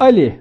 [0.00, 0.40] Ali,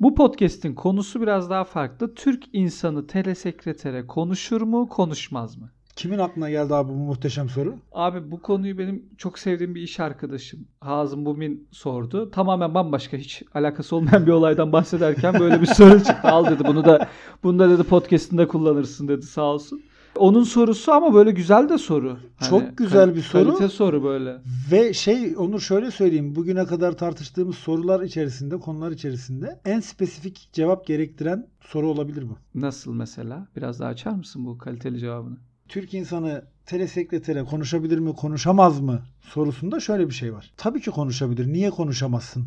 [0.00, 2.14] bu podcast'in konusu biraz daha farklı.
[2.14, 5.70] Türk insanı telesekretere konuşur mu, konuşmaz mı?
[5.96, 7.76] Kimin aklına geldi abi bu muhteşem soru?
[7.92, 12.30] Abi bu konuyu benim çok sevdiğim bir iş arkadaşım Hazım Bumin sordu.
[12.30, 16.28] Tamamen bambaşka hiç alakası olmayan bir olaydan bahsederken böyle bir soru çıktı.
[16.28, 17.08] Al dedi bunu da
[17.42, 19.82] bunu da dedi podcast'inde kullanırsın dedi sağ olsun.
[20.16, 22.18] Onun sorusu ama böyle güzel de soru.
[22.36, 23.44] Hani Çok güzel bir soru.
[23.44, 24.36] Kalite soru böyle.
[24.72, 26.34] Ve şey onu şöyle söyleyeyim.
[26.36, 32.60] Bugüne kadar tartıştığımız sorular içerisinde, konular içerisinde en spesifik cevap gerektiren soru olabilir bu.
[32.60, 33.48] Nasıl mesela?
[33.56, 35.36] Biraz daha açar mısın bu kaliteli cevabını?
[35.68, 40.52] Türk insanı telesekretere konuşabilir mi, konuşamaz mı sorusunda şöyle bir şey var.
[40.56, 41.52] Tabii ki konuşabilir.
[41.52, 42.46] Niye konuşamazsın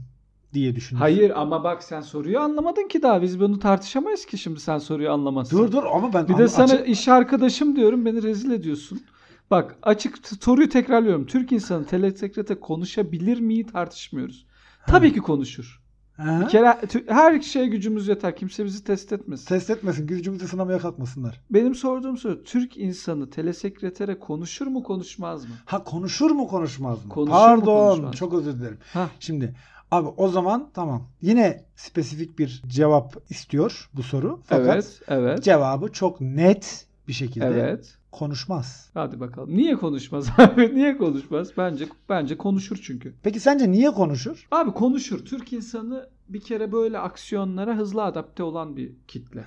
[0.53, 1.02] diye düşünüyorsun.
[1.16, 3.21] Hayır ama bak sen soruyu anlamadın ki daha.
[3.21, 5.57] Biz bunu tartışamayız ki şimdi sen soruyu anlamazsın.
[5.57, 9.02] Dur dur ama ben Bir de sana açık- iş arkadaşım diyorum beni rezil ediyorsun.
[9.51, 11.26] Bak açık soruyu tekrarlıyorum.
[11.26, 14.46] Türk insanı telesekrete konuşabilir miyi tartışmıyoruz.
[14.87, 15.84] Tabii ki konuşur.
[16.20, 16.41] Aha.
[16.41, 18.35] Bir kere her şeye gücümüz yeter.
[18.35, 19.46] Kimse bizi test etmesin.
[19.46, 21.41] Test etmesin, gücümüzü sınamaya kalkmasınlar.
[21.49, 25.51] Benim sorduğum soru Türk insanı telesekretere konuşur mu konuşmaz mı?
[25.65, 27.09] Ha konuşur mu konuşmaz mı?
[27.12, 28.15] Konuşur mu, Pardon, konuşmaz mı?
[28.15, 28.77] çok özür dilerim.
[28.93, 29.07] Hah.
[29.20, 29.55] Şimdi
[29.94, 31.08] abi o zaman tamam.
[31.22, 34.40] Yine spesifik bir cevap istiyor bu soru.
[34.44, 35.44] Fakat evet, evet.
[35.44, 37.98] cevabı çok net bir şekilde Evet.
[38.12, 38.90] konuşmaz.
[38.94, 39.58] Hadi bakalım.
[39.58, 40.76] Niye konuşmaz abi?
[40.76, 41.52] Niye konuşmaz?
[41.58, 43.14] Bence bence konuşur çünkü.
[43.24, 44.48] Peki sence niye konuşur?
[44.52, 45.26] Abi konuşur.
[45.26, 49.44] Türk insanı bir kere böyle aksiyonlara hızlı adapte olan bir kitle.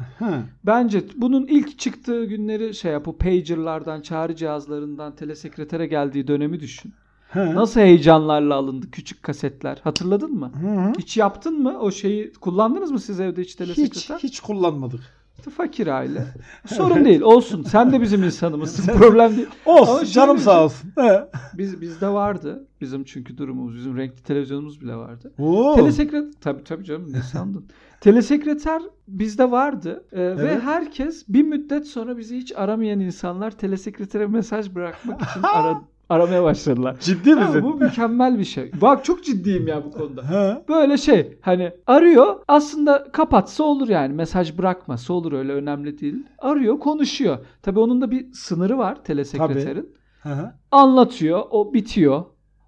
[0.65, 6.95] Bence bunun ilk çıktığı günleri şey yap, bu pagerlardan, çağrı cihazlarından telesekretere geldiği dönemi düşün.
[7.33, 7.55] Hı.
[7.55, 9.79] Nasıl heyecanlarla alındı küçük kasetler.
[9.85, 10.53] Hatırladın mı?
[10.61, 10.93] Hı hı.
[10.99, 11.79] Hiç yaptın mı?
[11.81, 14.19] O şeyi kullandınız mı siz evde hiç Hiç, telesekreter?
[14.23, 15.01] hiç kullanmadık.
[15.39, 16.27] İşte fakir aile.
[16.67, 17.21] Sorun değil.
[17.21, 17.63] Olsun.
[17.63, 18.87] Sen de bizim insanımızsın.
[18.87, 19.47] Problem değil.
[19.67, 20.91] Olsun Ama canım sağ olsun.
[20.99, 21.25] He.
[21.55, 22.67] Biz bizde vardı.
[22.81, 25.33] Bizim çünkü durumumuz, bizim renkli televizyonumuz bile vardı.
[25.39, 25.75] Oo.
[25.75, 27.65] Telesekreter tabii tabii canım ne sandın?
[28.01, 30.63] Telesekreter bizde vardı Ee, ve Evet.
[30.63, 36.97] herkes bir müddet sonra bizi hiç aramayan insanlar telesekretere mesaj bırakmak için ara, aramaya başladılar.
[37.01, 37.63] Ciddi Ama misin?
[37.63, 38.71] bu mükemmel bir şey.
[38.81, 40.31] Bak çok ciddiyim ya bu konuda.
[40.31, 40.65] He.
[40.69, 46.27] Böyle şey hani arıyor aslında kapatsa olur yani mesaj bırakmasa olur öyle önemli değil.
[46.39, 47.39] Arıyor konuşuyor.
[47.63, 49.97] Tabii onun da bir sınırı var telesekreterin.
[50.23, 50.53] Hı hı.
[50.71, 52.25] Anlatıyor o bitiyor.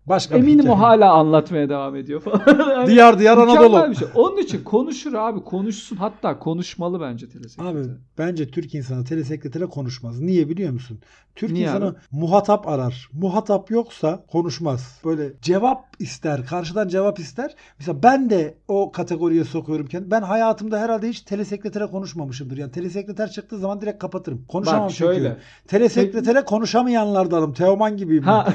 [0.08, 0.76] Başka bir Eminim o hikaye.
[0.78, 2.38] hala anlatmaya devam ediyor falan.
[2.78, 3.90] Hani Diyar diyar Anadolu.
[3.90, 4.08] bir şey.
[4.14, 5.44] Onun için konuşur abi.
[5.44, 5.96] Konuşsun.
[5.96, 7.70] Hatta konuşmalı bence telesekreter.
[7.72, 7.78] Abi
[8.18, 10.20] bence Türk insanı telesekretere konuşmaz.
[10.20, 10.98] Niye biliyor musun?
[11.36, 11.96] Türk Niye insanı abi?
[12.10, 13.08] muhatap arar.
[13.12, 15.00] Muhatap yoksa konuşmaz.
[15.04, 16.46] Böyle cevap ister.
[16.46, 17.54] Karşıdan cevap ister.
[17.78, 20.10] Mesela ben de o kategoriye sokuyorum kendimi.
[20.10, 22.56] Ben hayatımda herhalde hiç telesekretere konuşmamışımdır.
[22.56, 24.44] Yani telesekreter çıktığı zaman direkt kapatırım.
[24.48, 25.14] Konuşamam Bak çünkü.
[25.14, 25.36] şöyle.
[25.68, 27.52] Telesekretere konuşamayanlardanım.
[27.52, 28.22] Teoman gibiyim.
[28.24, 28.48] Ha.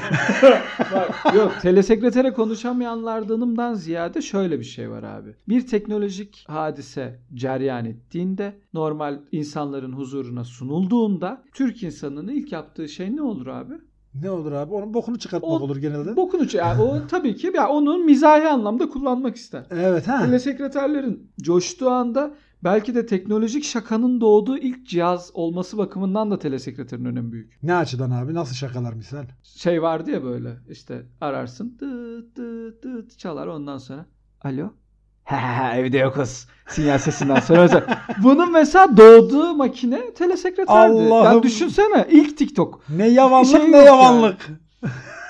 [0.93, 5.35] Bak, yok telesekretere konuşamayanlardanımdan ziyade şöyle bir şey var abi.
[5.49, 13.21] Bir teknolojik hadise ceryan ettiğinde normal insanların huzuruna sunulduğunda Türk insanının ilk yaptığı şey ne
[13.21, 13.73] olur abi?
[14.21, 14.73] Ne olur abi?
[14.73, 16.15] Onun bokunu çıkartmak O- olur genelde.
[16.15, 19.65] Bokunu yani o tabii ki ya onun mizahi anlamda kullanmak ister.
[19.71, 20.25] Evet ha.
[20.25, 22.33] Telesekreterlerin coştuğu anda
[22.63, 27.63] belki de teknolojik şakanın doğduğu ilk cihaz olması bakımından da telesekreterin önemi büyük.
[27.63, 28.33] Ne açıdan abi?
[28.33, 29.25] Nasıl şakalar misal?
[29.43, 34.05] Şey vardı ya böyle işte ararsın dıt dıt dıt çalar ondan sonra
[34.41, 34.73] alo
[35.23, 36.47] he, evde yokuz.
[36.67, 37.85] Sinyal sesinden sonra mesela.
[38.23, 40.71] Bunun mesela doğduğu makine telesekreterdi.
[40.71, 41.25] Allah'ım.
[41.25, 42.83] Yani düşünsene ilk TikTok.
[42.89, 44.47] Ne yavanlık Şey ne yavanlık.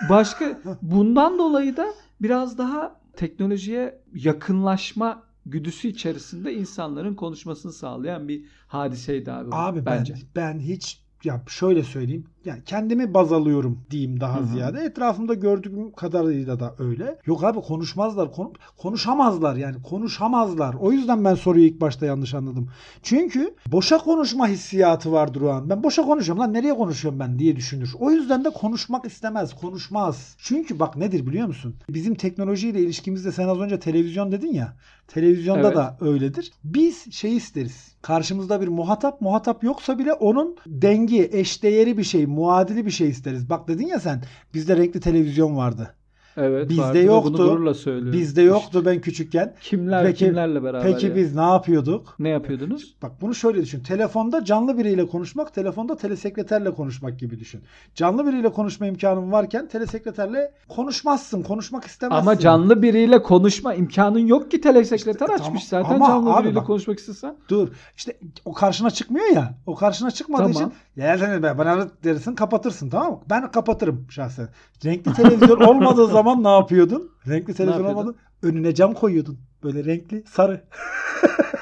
[0.09, 1.87] Başka bundan dolayı da
[2.21, 9.49] biraz daha teknolojiye yakınlaşma güdüsü içerisinde insanların konuşmasını sağlayan bir hadiseydi abi.
[9.51, 10.13] Abi bence.
[10.13, 12.25] ben ben hiç ya şöyle söyleyeyim.
[12.45, 14.47] Yani kendimi baz alıyorum diyeyim daha Hı hı.
[14.47, 14.79] ziyade.
[14.79, 17.19] Etrafımda gördüğüm kadarıyla da öyle.
[17.25, 18.31] Yok abi konuşmazlar.
[18.31, 19.81] Kon- konuşamazlar yani.
[19.81, 20.73] Konuşamazlar.
[20.73, 22.69] O yüzden ben soruyu ilk başta yanlış anladım.
[23.03, 25.69] Çünkü boşa konuşma hissiyatı vardır o an.
[25.69, 27.93] Ben boşa konuşuyorum lan nereye konuşuyorum ben diye düşünür.
[27.99, 29.53] O yüzden de konuşmak istemez.
[29.61, 30.35] Konuşmaz.
[30.37, 31.75] Çünkü bak nedir biliyor musun?
[31.89, 34.73] Bizim teknolojiyle ilişkimizde sen az önce televizyon dedin ya.
[35.07, 35.75] Televizyonda Evet.
[35.77, 36.51] da öyledir.
[36.63, 37.93] Biz şey isteriz.
[38.01, 43.49] Karşımızda bir muhatap, muhatap yoksa bile onun dengi, eşdeğeri bir şey, muadili bir şey isteriz.
[43.49, 45.95] Bak dedin ya sen, bizde renkli televizyon vardı.
[46.37, 46.69] Evet.
[46.69, 48.11] Bizde vardı yoktu.
[48.13, 49.53] Bizde yoktu ben küçükken.
[49.61, 51.15] Kimler Peki- kimlerle beraber Peki ya?
[51.15, 52.15] biz ne yapıyorduk?
[52.19, 52.95] ne yapıyordunuz?
[53.01, 53.83] Bak bunu şöyle düşün.
[53.83, 57.61] Telefonda canlı biriyle konuşmak, telefonda telesekreterle konuşmak gibi düşün.
[57.95, 62.21] Canlı biriyle konuşma imkanın varken telesekreterle konuşmazsın, konuşmak istemezsin.
[62.21, 66.43] Ama canlı biriyle konuşma imkanın yok ki telesekreter İşte açmış tamam, zaten ama canlı abi
[66.43, 67.35] biriyle bak- konuşmak istesen.
[67.49, 67.67] Dur.
[67.97, 69.53] İşte o karşına çıkmıyor ya.
[69.65, 70.69] O karşına çıkmadığı Tamam.
[70.69, 73.19] için ya sen bana dersin kapatırsın tamam mı?
[73.29, 74.47] Ben kapatırım şahsen.
[74.85, 77.11] Renkli televizyon olmadığı zaman ne yapıyordun?
[77.27, 78.15] Renkli televizyon olmadı.
[78.43, 79.37] Önüne cam koyuyordun.
[79.63, 80.63] Böyle renkli sarı.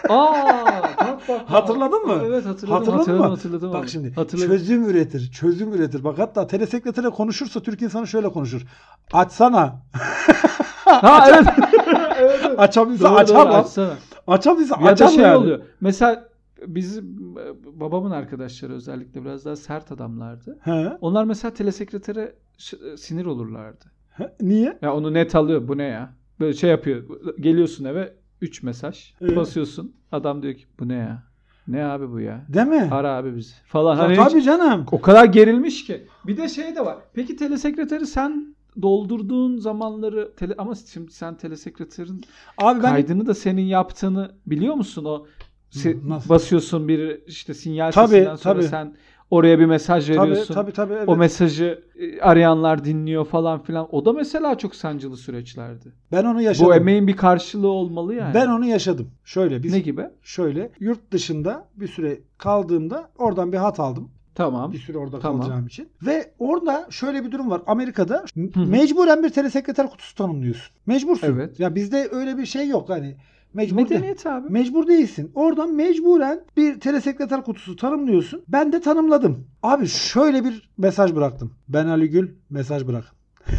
[0.10, 1.42] Aa, bak bak.
[1.50, 2.22] Hatırladın mı?
[2.26, 2.70] Evet hatırladım.
[2.70, 3.30] Hatırladın hatırladım, mı?
[3.30, 4.50] hatırladım Bak şimdi hatırladım.
[4.50, 5.32] çözüm üretir.
[5.32, 6.04] Çözüm üretir.
[6.04, 8.62] Bak hatta telesekretere konuşursa Türk insanı şöyle konuşur.
[9.14, 9.82] Açsana.
[10.86, 11.48] Ha evet.
[12.20, 12.60] evet.
[12.60, 13.94] Açamıyorsa Doğru, doğru, açsana.
[14.28, 15.36] Açamıyorsa Ya da şey yani.
[15.38, 15.60] oluyor.
[15.82, 16.30] Mesela
[16.68, 17.36] bizim
[17.74, 20.60] babamın arkadaşları özellikle biraz daha sert adamlardı.
[20.62, 20.98] He.
[21.02, 22.36] Onlar mesela telesekretere
[22.98, 23.86] sinir olurlardı.
[24.42, 24.78] Niye?
[24.82, 25.68] Ya onu net alıyor.
[25.68, 26.14] Bu ne ya?
[26.40, 27.04] Böyle şey yapıyor.
[27.40, 29.14] Geliyorsun eve 3 mesaj.
[29.22, 29.36] Evet.
[29.36, 29.96] Basıyorsun.
[30.12, 31.24] Adam diyor ki bu ne ya?
[31.68, 32.46] Ne abi bu ya?
[32.50, 32.88] Değil mi?
[32.92, 33.54] Ara abi bizi.
[33.66, 33.96] Falan.
[33.96, 34.86] Ya Hani hiç- tabii canım.
[34.92, 36.08] o kadar gerilmiş ki.
[36.28, 36.98] Bir de şey de var.
[37.14, 42.24] Peki telesekreteri sen doldurduğun zamanları tele, ama şimdi sen telesekreterin
[42.58, 45.26] Abi ben kaydını da senin yaptığını biliyor musun o
[45.72, 46.30] se- Nasıl?
[46.30, 48.64] basıyorsun bir işte sinyal Tabii, sesinden sonra tabii.
[48.68, 48.96] sen
[49.32, 50.54] oraya bir mesaj tabii veriyorsun.
[50.54, 51.10] tabii tabii evet.
[51.10, 53.88] O mesajı e, arayanlar dinliyor falan filan.
[53.96, 55.94] O da mesela çok sancılı süreçlerdi.
[56.12, 56.68] ben onu yaşadım.
[56.68, 58.34] Bu emeğin bir karşılığı olmalı yani.
[58.34, 59.12] Ben onu yaşadım.
[59.24, 60.06] Şöyle biz Ne gibi?
[60.22, 64.12] şöyle yurt dışında bir süre kaldığımda oradan bir hat aldım.
[64.36, 64.72] Tamam.
[64.74, 65.42] Bir süre orada Tamam.
[65.42, 65.90] kalacağım için.
[66.06, 67.62] Ve orada şöyle bir durum var.
[67.68, 68.26] Amerika'da
[68.56, 70.76] mecburen bir telesekreter kutusu tanımlıyorsun.
[70.86, 71.28] Mecbursun.
[71.28, 71.60] Evet.
[71.60, 73.16] Ya bizde öyle bir şey yok hani.
[73.54, 74.50] Mecbur, de- Medeniyet abi.
[74.50, 75.32] mecbur değilsin.
[75.36, 78.44] Oradan mecburen bir telesekreter kutusu tanımlıyorsun.
[78.48, 79.48] Ben de tanımladım.
[79.64, 81.54] Abi şöyle bir mesaj bıraktım.
[81.70, 83.04] Ben Ali Gül mesaj bırak.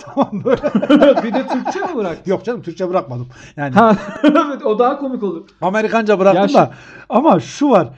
[0.00, 0.62] tamam böyle.
[1.22, 2.30] bir de Türkçe mi bıraktın?
[2.30, 3.26] Yok canım Türkçe bırakmadım.
[3.56, 5.48] Yani Ha, evet o daha komik olur.
[5.60, 6.70] Amerikanca bıraktım Ya da.
[7.08, 7.88] Ama şu var.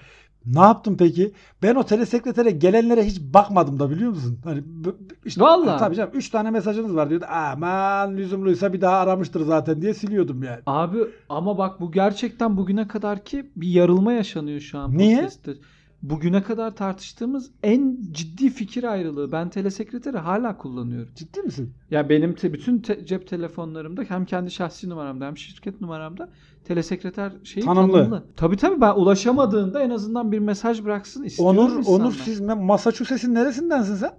[0.47, 1.33] Ne yaptım peki?
[1.63, 4.39] Ben o telesekretere gelenlere hiç bakmadım da biliyor musun?
[4.45, 4.63] Hani
[5.25, 5.79] işte, Vallahi.
[5.79, 7.25] Tabii canım 3 tane mesajınız var diyordu.
[7.29, 10.61] Aman lüzumluysa bir daha aramıştır zaten diye siliyordum yani.
[10.67, 10.99] Abi
[11.29, 15.17] ama bak bu gerçekten bugüne kadar ki bir yarılma yaşanıyor şu an Niye?
[15.17, 15.53] podcast'te.
[16.11, 19.33] Bugüne kadar tartıştığımız en ciddi fikir ayrılığı.
[19.33, 21.13] Ben telesekreteri hala kullanıyorum.
[21.15, 21.75] Ciddi misin?
[21.91, 26.31] Ya benim te- bütün te- cep telefonlarımda hem kendi şahsi numaramda hem şirket numaramda
[26.65, 27.93] telesekreter şeyi Tanımlı.
[27.99, 28.25] tanımlı.
[28.37, 32.05] Tabii tabii ben ulaşamadığında en azından bir mesaj bıraksın istiyorum Onur, insanlar.
[32.05, 34.13] Onur siz Massachusetts'in neresindensin sen?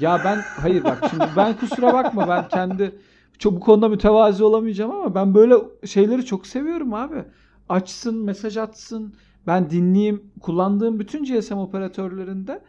[0.00, 2.98] Ya ben hayır bak şimdi ben kusura bakma ben kendi
[3.38, 5.54] çok bu konuda mütevazi olamayacağım ama ben böyle
[5.86, 7.24] şeyleri çok seviyorum abi.
[7.68, 9.14] Açsın, mesaj atsın.
[9.48, 10.22] Ben dinleyeyim.
[10.40, 12.60] Kullandığım bütün GSM operatörlerinde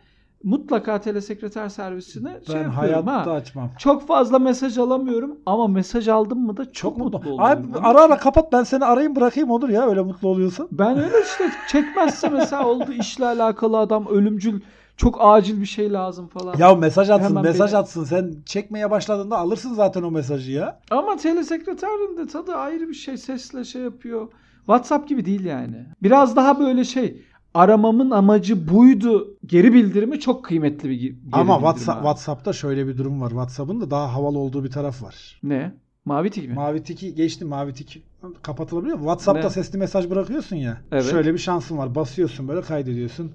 [0.43, 3.35] mutlaka telesekreter servisine Ben şey yapıyorum hayatta ha.
[3.35, 3.69] açmam.
[3.79, 7.31] Çok fazla mesaj alamıyorum ama mesaj aldım mı da çok, Çok mutlu, mutlu.
[7.33, 7.71] oluyorum.
[7.73, 10.67] Abi ara ara kapat ben seni arayayım bırakayım olur ya öyle mutlu oluyorsun.
[10.71, 14.61] Ben öyle işte çekmezse mesela oldu işle alakalı adam ölümcül
[14.97, 16.57] çok acil bir şey lazım falan.
[16.57, 20.79] Ya mesaj atsın Hemen mesaj beni- atsın sen çekmeye başladığında alırsın zaten o mesajı ya.
[20.91, 23.17] Ama telesekreterin de tadı ayrı bir şey.
[23.17, 24.27] Sesle şey yapıyor.
[24.69, 25.85] WhatsApp gibi değil yani.
[26.03, 27.21] Biraz daha böyle şey
[27.53, 29.37] aramamın amacı buydu.
[29.45, 32.03] Geri bildirimi çok kıymetli bir ge- geri Ama WhatsApp, abi.
[32.03, 33.29] WhatsApp'ta şöyle bir durum var.
[33.29, 35.39] WhatsApp'ın da daha havalı olduğu bir taraf var.
[35.43, 35.73] Ne?
[36.05, 36.53] Mavi tik mi?
[36.53, 37.45] Mavi tiki geçti.
[37.45, 38.03] Mavi tik
[38.41, 38.97] kapatılabiliyor?
[38.97, 39.49] WhatsApp'ta Ne?
[39.53, 40.77] sesli mesaj bırakıyorsun ya.
[40.91, 41.05] Evet.
[41.11, 41.95] Şöyle bir şansın var.
[41.95, 43.31] Basıyorsun böyle kaydediyorsun.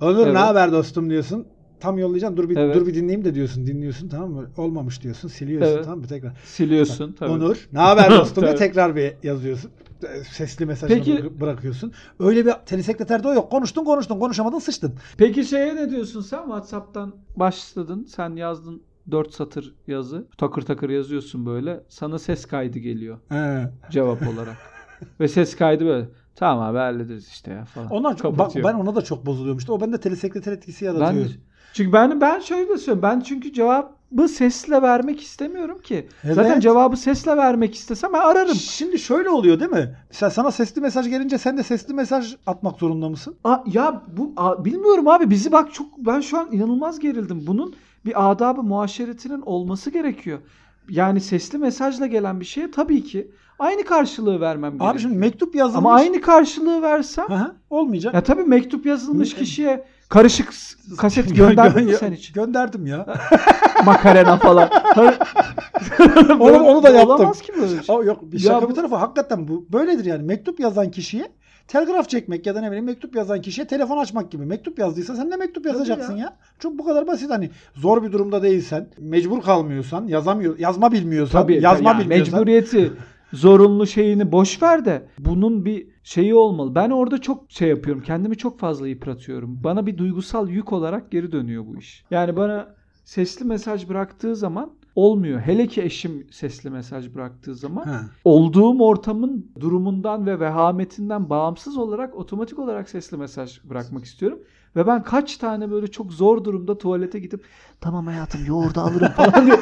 [0.00, 0.32] Onur Evet.
[0.32, 1.46] ne haber dostum diyorsun.
[1.84, 2.36] Tam yollayacaksın.
[2.36, 2.76] Dur bir Evet.
[2.76, 3.66] dur bir dinleyeyim de diyorsun.
[3.66, 4.50] Dinliyorsun tamam mı?
[4.56, 5.28] Olmamış diyorsun.
[5.28, 5.84] Siliyorsun Evet.
[5.84, 6.06] tamam mı?
[6.06, 6.32] Tekrar.
[6.44, 7.30] Siliyorsun tabii.
[7.30, 9.70] Onur ne haber dostum diye tekrar bir yazıyorsun.
[10.32, 11.92] Sesli mesajını Peki- bıra- bırakıyorsun.
[12.18, 13.50] Öyle bir telesekreterde o yok.
[13.50, 14.94] Konuştun konuştun konuşamadın sıçtın.
[15.18, 16.42] Peki şeye ne diyorsun sen?
[16.42, 18.04] WhatsApp'tan başladın.
[18.04, 20.26] Sen yazdın 4 satır yazı.
[20.38, 21.80] Takır takır yazıyorsun böyle.
[21.88, 23.70] Sana ses kaydı geliyor He.
[23.90, 24.56] cevap olarak.
[25.20, 26.08] Ve ses kaydı böyle.
[26.36, 28.04] Tamam abi hallederiz işte ya falan.
[28.04, 28.68] Bak Kapatıyor.
[28.68, 29.72] ben ona da çok bozuluyorum işte.
[29.72, 31.24] O bende telesekreter etkisi yaratıyor.
[31.24, 31.28] Ben
[31.74, 33.02] çünkü ben ben şöyle söylüyorum.
[33.02, 36.08] Ben çünkü cevabı sesle vermek istemiyorum ki.
[36.24, 36.34] Evet.
[36.34, 38.54] Zaten cevabı sesle vermek istesem ben ararım.
[38.54, 39.96] Şimdi şöyle oluyor değil mi?
[40.10, 43.34] Mesela sana sesli mesaj gelince sen de sesli mesaj atmak zorunda mısın?
[43.44, 47.44] A, ya bu a- bilmiyorum abi bizi bak çok ben şu an inanılmaz gerildim.
[47.46, 47.74] Bunun
[48.06, 50.38] bir adabı muaşeretinin olması gerekiyor.
[50.88, 54.92] Yani sesli mesajla gelen bir şeye tabii ki aynı karşılığı vermem gerekiyor.
[54.92, 55.78] Abi şimdi mektup yazılmış.
[55.78, 58.14] Ama aynı karşılığı versem hı, olmayacak.
[58.14, 60.52] ya tabii mektup yazılmış kişiye karışık
[60.98, 62.32] kaset Gö- gönderdin mi sen hiç?
[62.32, 63.06] Gönderdim ya.
[63.84, 64.70] Makarena falan.
[66.40, 67.10] Onu- onu da yaptım.
[67.16, 67.96] Olamaz ki böyle şey.
[67.96, 70.22] Aa, yok bir Ya şaka bu- bir tarafa hakikaten bu böyledir yani.
[70.22, 71.28] Mektup yazan kişiye
[71.68, 74.44] telgraf çekmek ya da ne bileyim mektup yazan kişiye telefon açmak gibi.
[74.46, 76.36] Mektup yazdıysa sen de mektup yazacaksın ya.
[76.58, 81.62] Çok bu kadar basit hani zor bir durumda değilsen, mecbur kalmıyorsan, yazamıyor, yazma bilmiyorsan, Tabii
[81.62, 82.34] yazma ya bilmiyorsan.
[82.38, 82.92] mecburiyeti
[83.34, 86.74] zorunlu şeyini boş ver de bunun bir şeyi olmalı.
[86.74, 88.02] Ben orada çok şey yapıyorum.
[88.02, 89.60] Kendimi çok fazla yıpratıyorum.
[89.64, 92.04] Bana bir duygusal yük olarak geri dönüyor bu iş.
[92.10, 92.74] Yani bana
[93.04, 95.40] sesli mesaj bıraktığı zaman olmuyor.
[95.40, 98.00] Hele ki eşim sesli mesaj bıraktığı zaman Ha.
[98.24, 104.38] olduğum ortamın durumundan ve vehametinden bağımsız olarak otomatik olarak sesli mesaj bırakmak istiyorum.
[104.76, 107.44] Ve ben kaç tane böyle çok zor durumda tuvalete gidip
[107.80, 109.48] tamam hayatım yoğurdu alırım falan.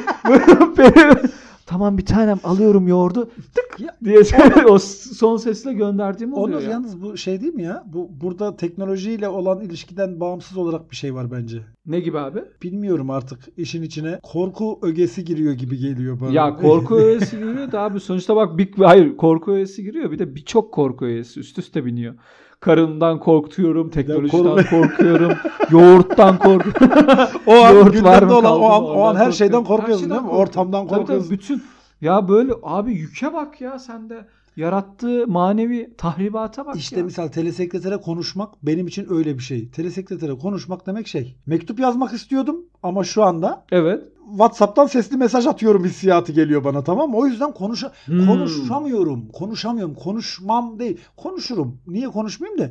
[0.77, 1.21] Böyle-
[1.65, 3.29] tamam bir tanem alıyorum yoğurdu.
[3.55, 3.62] Tık
[4.03, 4.19] diye
[4.67, 6.71] o son sesle gönderdiğim oluyor Onur ya.
[6.71, 7.83] yalnız bu şey değil mi ya?
[7.93, 11.57] Bu burada teknolojiyle olan ilişkiden bağımsız olarak bir şey var bence.
[11.85, 12.39] Ne gibi abi?
[12.63, 16.31] Bilmiyorum artık işin içine korku ögesi giriyor gibi geliyor bana.
[16.31, 20.35] Ya korku öğesi giriyor da abi sonuçta bak bir, hayır korku öğesi giriyor bir de
[20.35, 22.13] birçok korku öğesi üst üste biniyor.
[22.59, 25.31] Karımdan korkuyorum, teknolojiden korku- korkuyorum,
[25.71, 27.07] yoğurttan korkuyorum.
[27.47, 30.21] o an Yoğurt var mı, olan o an, o an her şeyden korkuyorsun Her değil
[30.21, 30.27] mi?
[30.27, 31.31] şeyden Ortamdan Tabii tabii, korkuyorsun.
[31.31, 31.63] bütün
[32.03, 34.25] ya böyle abi yüke bak ya sende.
[34.55, 37.03] Yarattığı manevi tahribata bak İşte ya.
[37.05, 39.69] misal telesekretere konuşmak benim için öyle bir şey.
[39.69, 41.35] Telesekretere konuşmak demek şey.
[41.45, 44.03] Mektup yazmak istiyordum ama şu anda Evet.
[44.29, 47.17] WhatsApp'tan sesli mesaj atıyorum hissiyatı geliyor bana tamam mı?
[47.17, 48.25] O yüzden konuşa Hmm.
[48.27, 49.27] konuşamıyorum.
[49.27, 49.95] Konuşamıyorum.
[49.95, 50.97] Konuşmam değil.
[51.17, 51.77] Konuşurum.
[51.87, 52.69] Niye konuşmayayım da?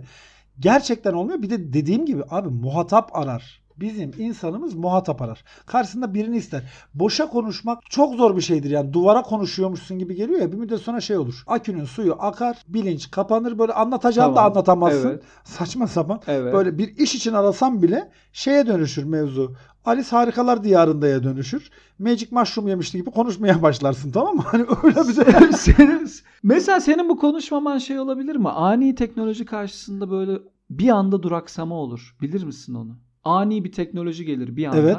[0.60, 1.42] Gerçekten olmuyor.
[1.42, 3.61] Bir de dediğim gibi abi muhatap arar.
[3.80, 5.44] Bizim insanımız muhatap arar.
[5.66, 6.62] Karşısında birini ister.
[6.94, 8.70] Boşa konuşmak çok zor bir şeydir.
[8.70, 11.44] Yani duvara konuşuyormuşsun gibi geliyor ya bir müddet sonra şey olur.
[11.46, 13.58] Akünün suyu akar, bilinç kapanır.
[13.58, 14.52] Böyle anlatacağını da Tamam.
[14.52, 15.08] anlatamazsın.
[15.08, 15.22] Evet.
[15.44, 16.20] Saçma sapan.
[16.26, 16.54] Evet.
[16.54, 19.54] Böyle bir iş için arasam bile şeye dönüşür mevzu.
[19.84, 21.70] Alice Harikalar Diyarında'ya dönüşür.
[21.98, 24.42] Magic Mushroom yemişti gibi konuşmaya başlarsın tamam mı?
[24.46, 25.52] Hani öyle bir şey.
[25.52, 26.10] senin,
[26.42, 28.48] mesela senin bu konuşmaman şey olabilir mi?
[28.48, 30.38] Ani teknoloji karşısında böyle
[30.70, 32.16] bir anda duraksama olur.
[32.20, 32.96] Bilir misin onu?
[33.24, 34.78] Ani bir teknoloji gelir bir anda.
[34.78, 34.96] Evet.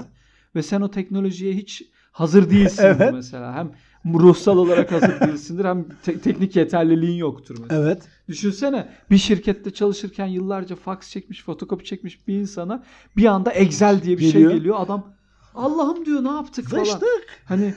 [0.56, 3.14] Ve sen o teknolojiye hiç hazır değilsindir Evet.
[3.14, 3.56] mesela.
[3.56, 3.72] Hem
[4.20, 7.82] ruhsal olarak hazır değilsindir hem te- teknik yeterliliğin yoktur mesela.
[7.84, 8.04] Evet.
[8.28, 12.84] Düşünsene bir şirkette çalışırken yıllarca fax çekmiş, fotokopi çekmiş bir insana
[13.18, 14.50] bir anda Excel diye bir Geliyor.
[14.52, 14.76] şey geliyor.
[14.80, 15.14] Adam
[15.56, 16.84] Allah'ım diyor ne yaptık falan.
[16.84, 17.42] Sıçtık.
[17.46, 17.74] Hani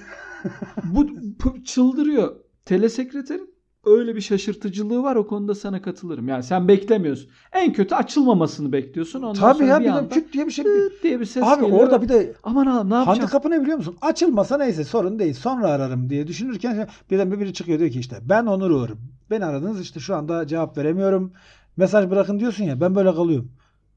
[0.84, 1.08] bu,
[1.44, 2.36] bu çıldırıyor.
[2.64, 3.54] Telesekreterin
[3.86, 6.28] öyle bir şaşırtıcılığı var o konuda sana katılırım.
[6.28, 7.30] Yani sen beklemiyorsun.
[7.52, 9.22] En kötü açılmamasını bekliyorsun.
[9.22, 10.64] Ondan Tabii sonra ya bir bir anda küt diye bir şey.
[11.02, 11.80] diye bir ses Abi geliyor.
[11.80, 13.18] orada bir de aman Allah'ım ne yapacağım?
[13.18, 13.96] handikapı ne biliyor musun?
[14.00, 15.34] Açılmasa neyse sorun değil.
[15.34, 18.88] Sonra ararım diye düşünürken birden bir biri çıkıyor diyor ki işte ben Onur Uğur.
[19.30, 21.32] Beni aradınız işte şu anda cevap veremiyorum.
[21.76, 23.52] Mesaj bırakın diyorsun ya ben böyle kalıyorum.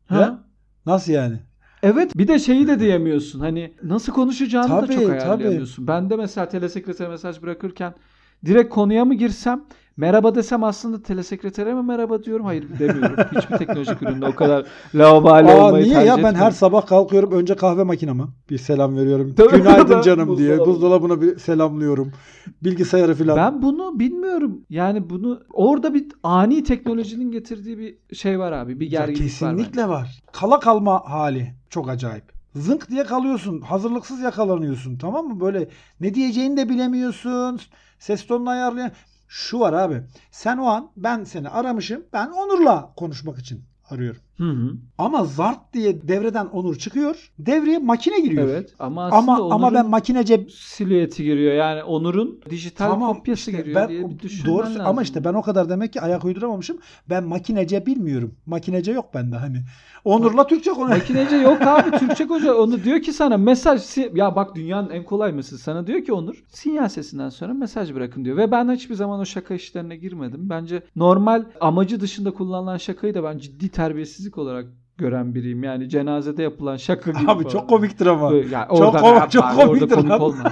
[0.07, 0.19] Ha?
[0.21, 0.39] Ya?
[0.85, 1.39] Nasıl yani?
[1.83, 3.39] Evet bir de şeyi de diyemiyorsun.
[3.39, 5.11] Hani nasıl konuşacağını da Tabii, çok tabii.
[5.21, 5.87] ayarlayamıyorsun.
[5.87, 7.93] Ben de mesela telesekretere mesaj bırakırken
[8.45, 9.61] direkt konuya mı girsem
[9.97, 12.45] merhaba desem aslında telesekretere mi merhaba diyorum.
[12.45, 13.15] Hayır demiyorum.
[13.37, 14.65] Hiçbir teknolojik üründe o kadar
[14.95, 18.97] lavabali Aa, olmayı niye tercih ya ben her sabah kalkıyorum önce kahve makinama bir selam
[18.97, 19.33] veriyorum.
[19.37, 20.69] Tabii, Günaydın canım diye Buzdolabı.
[20.69, 22.11] buzdolabına bir selamlıyorum.
[22.63, 23.37] Bilgisayarı filan.
[23.37, 24.61] Ben bunu bilmiyorum.
[24.69, 28.79] Yani bunu orada bir ani teknolojinin getirdiği bir şey var abi.
[28.79, 29.27] Bir gerginlik var.
[29.27, 32.23] kesinlikle var, Kala kalma hali çok acayip.
[32.55, 33.61] Zınk diye kalıyorsun.
[33.61, 34.97] Hazırlıksız yakalanıyorsun.
[34.97, 35.39] Tamam mı?
[35.39, 35.69] Böyle
[36.01, 37.59] ne diyeceğini de bilemiyorsun.
[37.99, 38.91] Ses tonunu ayarlayan.
[39.27, 40.03] Şu var abi.
[40.31, 42.05] Sen o an ben seni aramışım.
[42.13, 44.21] Ben Onur'la konuşmak için arıyorum.
[44.39, 44.71] Hı hı.
[44.97, 47.31] Ama zart diye devreden Onur çıkıyor.
[47.39, 48.47] Devreye makine giriyor.
[48.47, 48.73] Evet.
[48.79, 51.53] Ama aslında Ama ama ben makinece silüeti giriyor.
[51.53, 54.81] Yani Onur'un dijital Tamam kopyası işte giriyor ben diye bir düşünmen doğru lazım.
[54.85, 56.77] ama işte ben o kadar demek ki ayak uyduramamışım.
[57.09, 58.35] Ben makinece bilmiyorum.
[58.45, 59.57] Makinece yok bende hani.
[60.05, 60.89] Onur'la Türkçe konuş.
[60.89, 65.31] Makinece yok abi Türkçe koca onu diyor ki sana mesaj ya bak dünyanın en kolay
[65.31, 69.19] mesajı sana diyor ki Onur sinyal sesinden sonra mesaj bırakın diyor ve ben hiçbir zaman
[69.19, 70.49] o şaka işlerine girmedim.
[70.49, 74.65] Bence normal amacı dışında kullanılan şakayı da ben ciddi terbiyesizlik olarak
[74.97, 75.63] gören biriyim.
[75.63, 77.31] Yani cenazede yapılan şaka gibi.
[77.31, 77.53] Abi falan.
[77.53, 78.31] çok komiktir ama.
[78.31, 80.51] Böyle, ya Çok orada komik- çok abi, orada komiktir komik olma.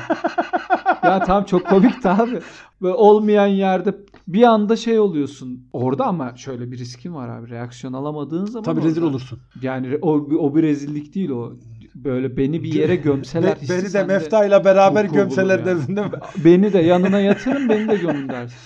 [1.03, 2.39] ya tamam çok komikti abi.
[2.81, 3.95] Böyle olmayan yerde
[4.27, 5.67] bir anda şey oluyorsun.
[5.73, 7.49] Orada ama şöyle bir riskin var abi.
[7.49, 9.39] Reaksiyon alamadığın zaman Tabii rezil orada- olursun.
[9.61, 11.53] yani o, o bir rezillik değil o.
[11.95, 13.55] Böyle beni bir yere gömseler.
[13.55, 15.65] Be- beni de sende Mefta ile beraber gömseler yani.
[15.65, 16.13] dersin değil mi?
[16.45, 18.57] Beni de yanına yatırın beni de gömün dersin.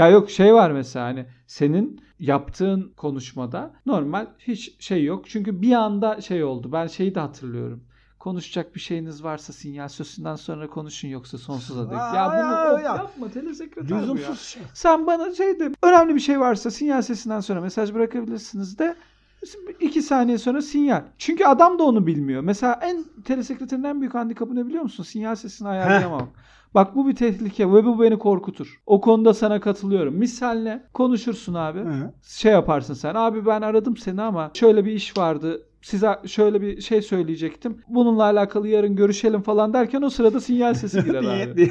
[0.00, 5.24] Ya yok şey var mesela hani senin yaptığın konuşmada normal hiç şey yok.
[5.28, 6.72] Çünkü bir anda şey oldu.
[6.72, 7.84] Ben şeyi de hatırlıyorum.
[8.18, 11.92] Konuşacak bir şeyiniz varsa sinyal sözünden sonra konuşun yoksa sonsuza dek.
[11.92, 12.96] Ya bunu ya, ya.
[12.96, 14.02] yapma telesekreter ya.
[14.02, 14.62] Lüzumsuz şey.
[14.74, 18.96] Sen bana şeyde önemli bir şey varsa sinyal sesinden sonra mesaj bırakabilirsiniz de
[19.80, 21.02] iki saniye sonra sinyal.
[21.18, 22.42] Çünkü adam da onu bilmiyor.
[22.42, 25.04] Mesela en telesekreterin en büyük handikapı ne biliyor musun?
[25.04, 26.30] Sinyal sesini ayarlayamam.
[26.74, 28.80] Bak bu bir tehlike ve bu beni korkutur.
[28.86, 30.14] O konuda sana katılıyorum.
[30.14, 30.82] Misal ne?
[30.94, 31.78] Konuşursun abi.
[31.80, 32.12] Hı.
[32.22, 33.14] Şey yaparsın sen.
[33.14, 35.62] Abi ben aradım seni ama şöyle bir iş vardı.
[35.82, 37.78] Size şöyle bir şey söyleyecektim.
[37.88, 41.56] Bununla alakalı yarın görüşelim falan derken o sırada sinyal sesi girer abi.
[41.56, 41.70] diye-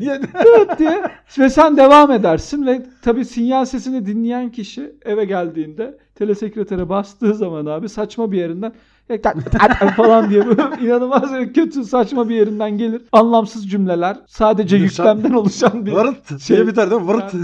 [0.00, 0.26] yedi.
[0.32, 1.02] Tıt diye
[1.38, 7.66] ve sen devam edersin ve tabii sinyal sesini dinleyen kişi eve geldiğinde telesekretere bastığı zaman
[7.66, 8.72] abi saçma bir yerinden
[9.96, 10.42] falan diye
[10.82, 13.02] inanılmaz kötü saçma bir yerinden gelir.
[13.12, 14.16] Anlamsız cümleler.
[14.26, 16.40] Sadece yüklemden oluşan bir Vırt.
[16.42, 17.08] Şey- biter değil mi?
[17.08, 17.34] Vırt.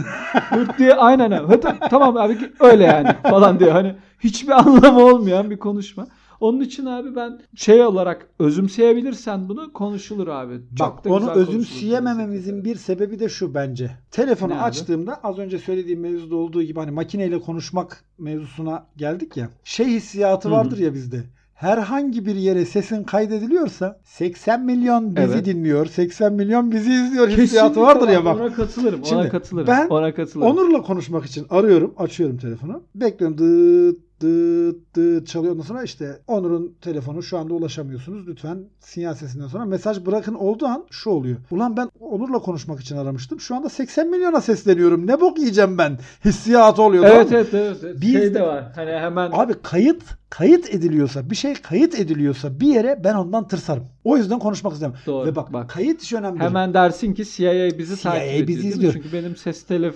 [0.50, 1.47] Hırt diye aynen öyle.
[1.54, 6.06] Hıt, tamam abi öyle yani falan diye hani hiçbir anlamı olmayan bir konuşma.
[6.40, 10.61] Onun için abi ben şey olarak özümseyebilirsen bunu konuşulur abi.
[10.78, 13.90] Çok Bak da onu özümseyemememizin bir sebebi de şu bence.
[14.11, 14.62] Telefonu Ne abi?
[14.62, 19.49] açtığımda az önce söylediğim mevzuda olduğu gibi hani makineyle konuşmak mevzusuna geldik ya.
[19.64, 21.25] Şey hissiyatı vardır ya bizde.
[21.54, 25.46] Herhangi bir yere sesin kaydediliyorsa 80 milyon bizi Evet.
[25.46, 28.40] dinliyor, 80 milyon bizi izliyor hissiyatı vardır ya bak.
[28.40, 29.00] Ona katılırım.
[29.00, 29.66] ona Şimdi katılırım.
[29.66, 30.50] ben ona katılırım.
[30.50, 32.82] Onur'la konuşmak için arıyorum, açıyorum telefonu.
[32.94, 35.52] Bekliyorum dıt dıt dıt çalıyor.
[35.52, 38.28] Ondan sonra işte Onur'un telefonu şu anda ulaşamıyorsunuz.
[38.28, 41.37] Lütfen sinyal sesinden sonra mesaj bırakın olduğu an şu oluyor.
[41.50, 43.40] Ulan ben Onur'la konuşmak için aramıştım.
[43.40, 45.06] Şu anda 80 milyona sesleniyorum.
[45.06, 45.99] Ne bok yiyeceğim ben?
[46.25, 47.04] Hissiyatı oluyor.
[47.04, 47.76] Evet evet evet.
[47.85, 47.97] evet.
[48.00, 48.73] Biz şey de- var.
[48.75, 53.85] Hani hemen Abi kayıt kayıt ediliyorsa bir şey kayıt ediliyorsa bir yere ben ondan tırsarım.
[54.04, 54.97] O yüzden konuşmak istemem.
[55.06, 55.26] Doğru.
[55.26, 55.71] Ve bak, Bak.
[55.71, 56.40] kayıt işi önemli.
[56.40, 58.49] hemen dersin ki CIA bizi CIA takip ediyor.
[58.49, 58.68] bizi mi?
[58.68, 58.92] izliyor.
[58.92, 59.94] Çünkü benim ses telef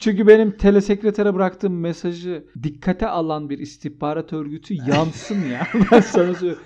[0.00, 5.68] çünkü benim telesekretere bıraktığım mesajı dikkate alan bir istihbarat örgütü yansın ya.
[5.92, 6.62] ben sana söylüyorum.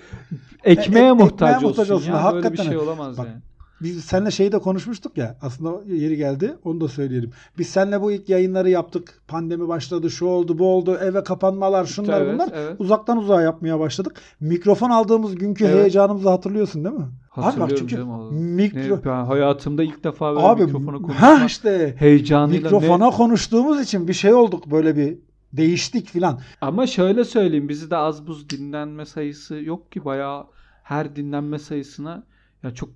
[0.63, 2.07] Ekmeğe E- e- muhtaç, ekmeğe muhtaç olsun, olsun.
[2.11, 2.33] ya.
[2.33, 3.41] Böyle bir Hakikaten şey olamaz Bak, yani.
[3.81, 5.37] Biz seninle şeyi de konuşmuştuk ya.
[5.41, 6.55] Aslında yeri geldi.
[6.63, 7.31] Onu da söyleyelim.
[7.57, 9.21] Biz seninle bu ilk yayınları yaptık.
[9.27, 10.97] Pandemi başladı, şu oldu, bu oldu.
[11.01, 12.49] Eve kapanmalar, şunlar Evet, bunlar.
[12.53, 12.75] evet.
[12.79, 14.21] Uzaktan uzağa yapmaya başladık.
[14.39, 15.75] Mikrofon aldığımız günkü Evet.
[15.75, 17.01] heyecanımızı hatırlıyorsun değil mi?
[17.31, 18.03] Abi bak Hatırlıyorum çünkü
[18.45, 18.97] mikro...
[18.97, 23.81] Ne, ben hayatımda ilk defa böyle Abi mikrofona ha konuşmak işte heyecanıyla mikrofona ne- konuştuğumuz
[23.81, 25.17] için bir şey olduk böyle bir
[25.53, 26.39] değiştik filan.
[26.61, 30.45] Ama şöyle söyleyeyim bizi de az buz dinlenme sayısı yok ki bayağı
[30.83, 32.23] her dinlenme sayısına
[32.63, 32.89] ya çok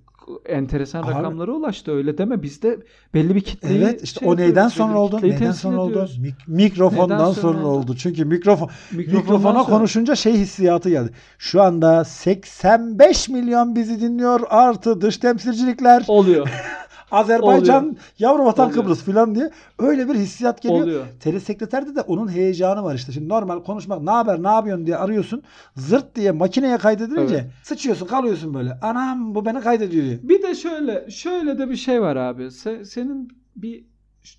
[0.46, 2.78] enteresan Abi- rakamlara ulaştı öyle deme bizde
[3.14, 5.18] belli bir kitleyi Evet işte şey o neyden belli sonra bir oldu?
[5.22, 5.90] Neyden sonra oldu?
[5.90, 6.18] ediyoruz.
[6.18, 7.78] Mik- mikrofondan Neden sonra, sonra oldu.
[7.82, 7.96] oldu?
[7.98, 11.10] Çünkü mikrofon Mikrofondan mikrofona sonra- konuşunca şey hissiyatı geldi.
[11.38, 16.04] Şu anda 85 milyon bizi dinliyor artı dış temsilcilikler.
[16.08, 16.48] oluyor.
[17.10, 18.82] Azerbaycan, yavru vatan Oluyor.
[18.84, 20.82] Kıbrıs filan diye öyle bir hissiyat geliyor.
[20.82, 21.06] oluyor.
[21.20, 23.12] Telesekreterde de onun heyecanı var işte.
[23.12, 25.42] Şimdi normal konuşmak ne haber ne yapıyorsun diye arıyorsun.
[25.76, 27.50] Zırt diye makineye kaydedilince Evet.
[27.62, 28.78] sıçıyorsun kalıyorsun böyle.
[28.82, 30.18] Anam bu beni kaydediyor diye.
[30.22, 32.42] Bir de şöyle şöyle de bir şey var abi.
[32.42, 33.84] Se- senin bir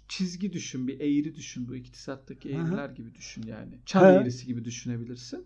[0.07, 1.67] çizgi düşün, bir eğri düşün.
[1.67, 3.71] Bu iktisattaki eğriler gibi düşün yani.
[3.85, 4.07] Çan He.
[4.15, 5.45] eğrisi gibi düşünebilirsin.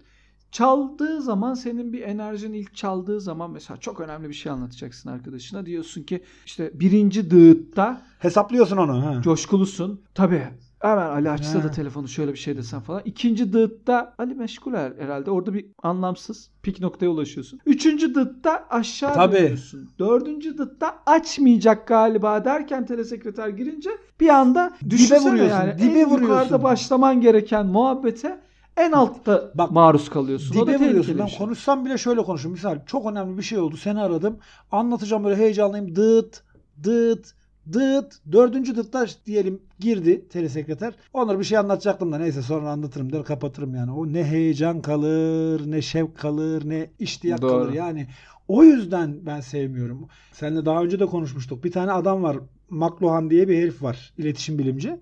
[0.51, 5.65] Çaldığı zaman senin bir enerjin ilk çaldığı zaman mesela çok önemli bir şey anlatacaksın arkadaşına.
[5.65, 9.05] Diyorsun ki işte birinci dığıtta Hesaplıyorsun onu.
[9.05, 9.21] Ha.
[9.21, 10.01] coşkulusun.
[10.15, 10.43] Tabii
[10.79, 11.71] hemen Ali açsa da He.
[11.71, 13.01] telefonu şöyle bir şey desen falan.
[13.05, 15.31] İkinci dığıtta Ali meşgul her- herhalde.
[15.31, 17.59] Orada bir anlamsız pik noktaya ulaşıyorsun.
[17.65, 19.35] Üçüncü dıtta aşağı Tabii.
[19.35, 19.89] dönüyorsun.
[19.99, 25.77] Dördüncü dıtta açmayacak galiba derken telesekreter girince bir anda Dibe düşünsene vuruyorsun, Yani.
[25.77, 26.21] dibe en vuruyorsun.
[26.21, 28.39] yukarıda başlaman gereken muhabbete
[28.79, 30.55] en altta Bak, maruz kalıyorsun.
[30.59, 31.17] o da Dibe vuruyorsun.
[31.19, 31.37] Ben şey.
[31.37, 32.51] konuşsam bile şöyle konuşurum.
[32.51, 33.77] Misal çok önemli bir şey oldu.
[33.77, 34.37] Seni aradım.
[34.71, 35.95] Anlatacağım böyle heyecanlıyım.
[35.95, 36.43] Dıt,
[36.83, 37.33] dıt,
[37.73, 38.13] dıt.
[38.31, 40.93] Dördüncü dıtta diyelim girdi telesekreter.
[41.13, 43.91] Onlara bir şey anlatacaktım da neyse sonra anlatırım der kapatırım yani.
[43.91, 47.51] O ne heyecan kalır, ne şevk kalır, ne iştiyak Doğru.
[47.51, 47.73] kalır.
[47.73, 48.07] Yani
[48.47, 50.07] o yüzden ben sevmiyorum.
[50.31, 51.63] Seninle daha önce de konuşmuştuk.
[51.63, 52.37] Bir tane adam var.
[52.69, 54.13] McLuhan diye bir herif var.
[54.17, 54.99] iletişim bilimci.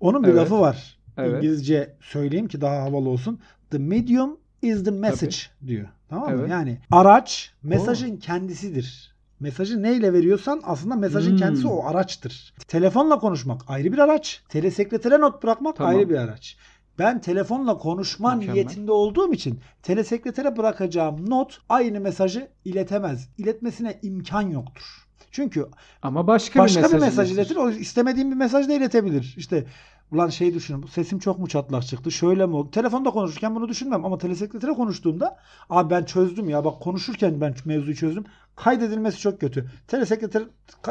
[0.00, 0.38] Onun bir Evet.
[0.40, 0.95] lafı var.
[1.16, 1.36] Evet.
[1.44, 3.40] İngilizce söyleyeyim ki daha havalı olsun.
[3.70, 5.88] The medium is the message diyor.
[6.08, 6.36] Tamam mı?
[6.40, 6.50] Evet.
[6.50, 9.16] Yani araç mesajın kendisidir.
[9.40, 11.38] Mesajı neyle veriyorsan aslında mesajın Hmm.
[11.38, 12.54] kendisi o araçtır.
[12.68, 14.42] Telefonla konuşmak ayrı bir araç.
[14.48, 15.96] Telesekretere not bırakmak Tamam.
[15.96, 16.56] ayrı bir araç.
[16.98, 18.54] Ben telefonla konuşma Mükemmel.
[18.54, 23.28] niyetinde olduğum için telesekretere bırakacağım not aynı mesajı iletemez.
[23.38, 25.06] İletmesine imkan yoktur.
[25.30, 25.66] Çünkü
[26.02, 27.54] Ama başka, başka bir mesaj, bir mesaj iletir.
[27.54, 27.56] iletir.
[27.56, 29.34] O istemediğim bir mesaj da iletebilir.
[29.38, 29.64] İşte
[30.12, 30.86] ulan şey düşünün.
[30.86, 32.10] Sesim çok mu çatlak çıktı?
[32.10, 32.70] Şöyle mi oldu?
[32.70, 35.36] Telefonda konuşurken bunu düşünmem ama telesekretere konuştuğumda
[35.70, 36.64] abi ben çözdüm ya.
[36.64, 38.24] Bak konuşurken ben mevzuyu çözdüm.
[38.56, 39.70] Kaydedilmesi çok kötü.
[39.88, 40.42] Telesekreter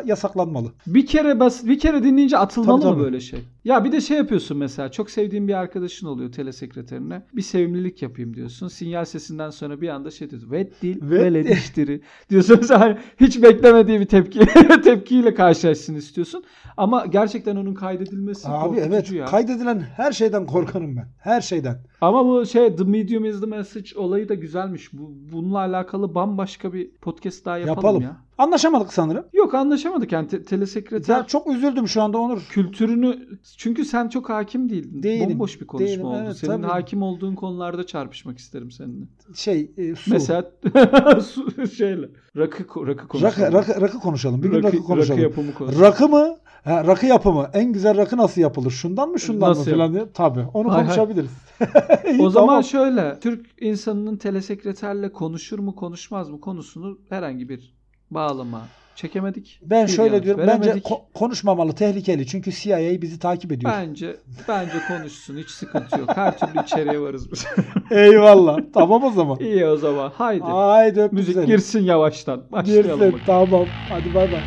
[0.05, 0.71] yasaklanmalı.
[0.87, 3.03] Bir kere bas bir kere dinleyince atılmalı Tabii, mı tabii.
[3.03, 3.39] böyle şey?
[3.65, 7.25] Ya bir de şey yapıyorsun mesela çok sevdiğin bir arkadaşın oluyor telesekreterine.
[7.33, 8.67] Bir sevimlilik yapayım diyorsun.
[8.67, 10.51] Sinyal sesinden sonra bir anda şey diyorsun.
[10.51, 12.57] Vet dil Vet ve dil." lediştiri diyorsun.
[12.61, 14.39] Mesela hani hiç beklemediği bir tepki
[14.83, 16.43] tepkiyle karşılaşsın istiyorsun.
[16.77, 19.11] Ama gerçekten onun kaydedilmesi Abi evet.
[19.11, 19.25] ya.
[19.25, 21.07] Kaydedilen her şeyden korkarım ben.
[21.19, 21.77] Her şeyden.
[22.05, 24.93] Ama bu şey The Medium is the Message olayı da güzelmiş.
[24.93, 28.01] Bu, bununla alakalı bambaşka bir podcast daha yapalım, Yapalım.
[28.01, 28.17] ya.
[28.37, 29.25] Anlaşamadık sanırım.
[29.33, 32.41] Yok anlaşamadık yani te- telesekreter Ya çok üzüldüm şu anda Onur.
[32.49, 33.19] kültürünü
[33.57, 35.03] çünkü sen çok hakim değildin.
[35.03, 36.21] Değilim, Bomboş bir konuşma değilim, oldu.
[36.25, 36.65] evet, Senin tabii.
[36.67, 39.05] hakim olduğun konularda çarpışmak isterim seninle.
[39.35, 40.11] Şey e, su.
[40.11, 40.51] Mesela
[41.21, 43.53] su- şeyle rakı rakı konuşalım.
[43.53, 44.43] rakı, rakı, rakı konuşalım.
[44.43, 45.11] Bir gün rakı, konuşalım.
[45.19, 45.81] rakı yapımı konuşalım.
[45.85, 46.35] Rakı mı?
[46.65, 47.49] Ha, rakı yapımı.
[47.53, 48.71] En güzel rakı nasıl yapılır?
[48.71, 50.05] Şundan mı şundan Nasıl mı falan diye.
[50.13, 50.45] Tabii.
[50.53, 50.83] Onu Hay hay.
[50.85, 51.29] konuşabiliriz.
[52.11, 52.63] İyi, o zaman tamam.
[52.63, 57.75] şöyle Türk insanının telesekreterle konuşur mu konuşmaz mı konusunu herhangi bir
[58.11, 58.61] bağlama
[58.95, 59.59] çekemedik.
[59.65, 60.43] Ben şöyle yanıt diyorum.
[60.47, 60.85] Bence veremedik.
[60.85, 62.27] ko- konuşmamalı, tehlikeli.
[62.27, 63.71] Çünkü CIA bizi takip ediyor.
[63.71, 64.15] Bence
[64.47, 66.09] bence konuşsun hiç sıkıntı yok.
[66.15, 67.45] Her türlü içeriye varız biz.
[67.91, 68.57] Eyvallah.
[68.73, 69.39] tamam o zaman.
[69.39, 70.09] İyi o zaman.
[70.15, 70.43] Haydi.
[70.43, 71.45] Haydi Müzik seni.
[71.45, 72.43] girsin yavaştan.
[72.51, 72.85] Başlayalım.
[72.85, 72.99] Girsin.
[72.99, 73.23] bakalım.
[73.25, 73.69] Tamam.
[73.89, 74.43] Hadi bay bay.